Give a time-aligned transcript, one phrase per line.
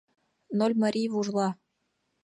[0.57, 1.49] Нольмарий вужла.